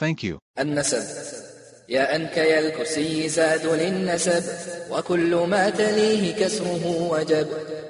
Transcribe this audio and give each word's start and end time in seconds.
Thank 0.00 0.24
you. 0.24 0.38
النسب. 0.58 1.02
يا 1.88 2.16
أنك 2.16 2.36
يا 2.36 2.58
الكرسي 2.58 3.28
زاد 3.28 3.66
للنسب 3.66 4.42
وكل 4.90 5.34
ما 5.34 5.70
تليه 5.70 6.34
كسره 6.34 7.08
وجب. 7.10 7.48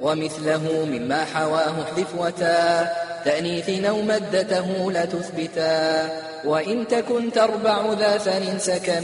ومثله 0.00 0.84
مما 0.84 1.24
حواه 1.24 1.82
احذف 1.82 2.14
وتا 2.18 2.92
تأنيث 3.24 3.84
أو 3.84 4.02
مدته 4.02 4.92
لا 4.92 5.04
تثبتا. 5.04 6.10
وإن 6.44 6.88
تكن 6.88 7.32
تربع 7.32 7.92
ذا 7.92 8.18
ثن 8.18 8.58
سكن 8.58 9.02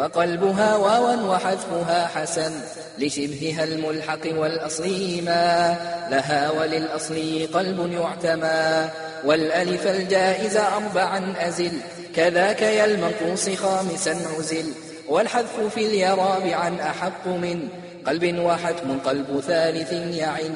فقلبها 0.00 0.76
واوا 0.76 1.34
وحذفها 1.34 2.06
حسن 2.06 2.52
لشبهها 2.98 3.64
الملحق 3.64 4.26
والأصلي 4.26 5.20
ما 5.20 5.76
لها 6.10 6.50
وللأصلي 6.50 7.46
قلب 7.46 7.92
يعتمى. 7.92 8.88
والألف 9.24 9.86
الجائز 9.86 10.56
أربعا 10.56 11.34
أزل. 11.38 11.72
كذاك 12.16 12.62
يا 12.62 12.84
المنقوص 12.84 13.50
خامسا 13.50 14.16
عزل. 14.38 14.72
والحذف 15.08 15.60
في 15.74 15.86
اليرابع 15.86 16.72
أحق 16.80 17.26
من. 17.26 17.68
قلب 18.06 18.38
وحتم 18.38 18.98
قلب 19.04 19.40
ثالث 19.46 19.92
يعن. 19.92 20.54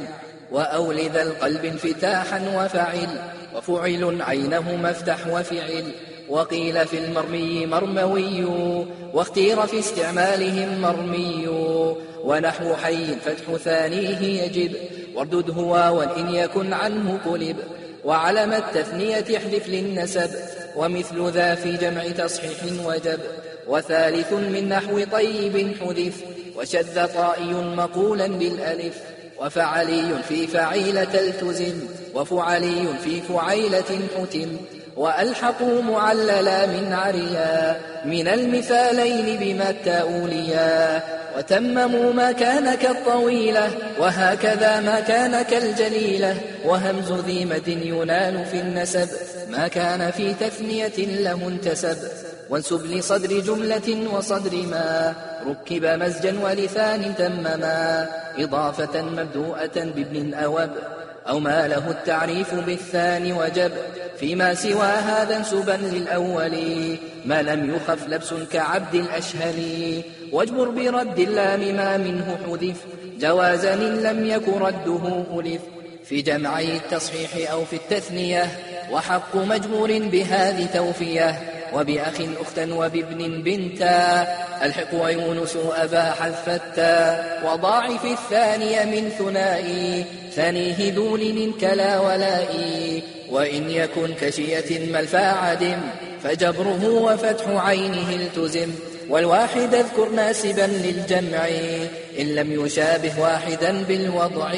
وأول 0.52 1.10
ذا 1.10 1.22
القلب 1.22 1.64
انفتاحا 1.64 2.42
وفعل. 2.56 3.08
وفعل 3.56 4.22
عينه 4.22 4.76
مفتح 4.76 5.26
وفعل. 5.26 5.92
وقيل 6.28 6.86
في 6.86 6.98
المرمي 6.98 7.66
مرموي 7.66 8.44
واختير 9.12 9.66
في 9.66 9.78
استعمالهم 9.78 10.80
مرمي 10.80 11.48
ونحو 12.24 12.74
حي 12.74 13.06
فتح 13.06 13.56
ثانية 13.56 14.42
يجب 14.42 14.76
واردد 15.14 15.50
هو 15.50 15.98
وإن 15.98 16.34
يكن 16.34 16.72
عنه 16.72 17.20
قلب 17.24 17.56
وعلم 18.04 18.52
التثنية 18.52 19.36
احذف 19.36 19.68
للنسب 19.68 20.30
ومثل 20.76 21.30
ذا 21.30 21.54
في 21.54 21.76
جمع 21.76 22.08
تصحيح 22.08 22.58
وجب 22.86 23.20
وثالث 23.68 24.32
من 24.32 24.68
نحو 24.68 25.04
طيب 25.12 25.76
حذف 25.80 26.14
وشذ 26.56 27.06
طائي 27.14 27.52
مقولا 27.54 28.26
بالألف 28.26 29.00
وفعلي 29.40 30.22
في 30.28 30.46
فعيلة 30.46 31.14
التزم 31.14 31.80
وفعلي 32.14 32.86
في 33.04 33.20
فعيلة 33.20 34.00
حتم 34.18 34.56
وألحقوا 34.96 35.82
معللا 35.82 36.66
من 36.66 36.92
عريا 36.92 37.80
من 38.04 38.28
المثالين 38.28 39.38
بما 39.40 39.70
التأوليا 39.70 41.02
وتمموا 41.36 42.12
ما 42.12 42.32
كان 42.32 42.74
كالطويلة 42.74 43.70
وهكذا 43.98 44.80
ما 44.80 45.00
كان 45.00 45.42
كالجليلة 45.42 46.36
وهمز 46.64 47.12
ذي 47.12 47.44
مد 47.44 47.68
ينال 47.68 48.44
في 48.44 48.60
النسب 48.60 49.08
ما 49.50 49.68
كان 49.68 50.10
في 50.10 50.34
تثنية 50.34 50.98
له 50.98 51.48
انتسب 51.48 51.96
وانسب 52.50 52.86
لصدر 52.86 53.40
جملة 53.40 54.14
وصدر 54.14 54.56
ما 54.56 55.14
ركب 55.46 55.84
مزجا 55.84 56.38
ولثان 56.42 57.14
تمما 57.18 58.08
إضافة 58.38 59.02
مبدوءة 59.02 59.72
بابن 59.74 60.34
أوب 60.34 60.70
أو 61.28 61.40
ما 61.40 61.68
له 61.68 61.90
التعريف 61.90 62.54
بالثاني 62.54 63.32
وجب. 63.32 63.72
فيما 64.20 64.54
سوى 64.54 64.86
هذا 64.86 65.36
انسبا 65.36 65.78
للأول 65.82 66.56
ما 67.24 67.42
لم 67.42 67.74
يخف 67.74 68.08
لبس 68.08 68.34
كعبد 68.52 68.94
الأشهل. 68.94 70.02
واجبر 70.32 70.68
برد 70.68 71.18
اللام 71.18 71.60
ما 71.76 71.96
منه 71.96 72.38
حذف 72.46 72.76
جوازا 73.20 73.74
إن 73.74 74.02
لم 74.02 74.26
يك 74.26 74.48
رده 74.48 75.24
ألف. 75.40 75.62
في 76.04 76.22
جمعي 76.22 76.76
التصحيح 76.76 77.50
أو 77.50 77.64
في 77.64 77.76
التثنية 77.76 78.58
وحق 78.90 79.36
مجبور 79.36 79.98
بهذه 79.98 80.66
توفية. 80.74 81.53
وبأخ 81.74 82.14
أختا 82.40 82.74
وبابن 82.74 83.42
بنتا. 83.42 84.26
ألحق 84.62 84.94
ويونس 84.94 85.58
أبا 85.76 86.10
حذفتا 86.10 87.24
وضاعف 87.44 88.04
الثانية 88.04 88.84
من 88.84 89.10
ثنائي. 89.18 90.04
ثانية 90.34 90.94
ذو 90.94 91.16
لن 91.16 91.52
كلا 91.60 92.00
ولائي. 92.00 93.02
وإن 93.30 93.70
يكن 93.70 94.14
كشية 94.20 94.92
ما 94.92 95.00
الفاعدم 95.00 95.78
فجبره 96.22 96.88
وفتح 96.88 97.44
عينه 97.48 98.10
التزم. 98.10 98.70
والواحد 99.08 99.74
أذكر 99.74 100.08
ناسبا 100.08 100.66
للجمع. 100.66 101.48
إن 102.18 102.34
لم 102.34 102.64
يشابه 102.64 103.20
واحدا 103.20 103.82
بالوضع. 103.82 104.52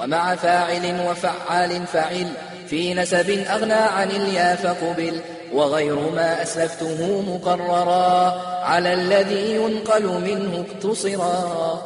ومع 0.00 0.34
فاعل 0.34 1.00
وفعال 1.08 1.86
فعل. 1.86 2.26
في 2.70 2.94
نسب 2.94 3.30
أغنى 3.30 3.72
عن 3.72 4.10
اليا 4.10 4.54
فقبل 4.54 5.20
وغير 5.54 5.96
ما 6.10 6.42
أسلفته 6.42 7.22
مقررا 7.28 8.40
على 8.64 8.94
الذي 8.94 9.54
ينقل 9.54 10.02
منه 10.02 10.64
اقتصرا. 10.68 11.82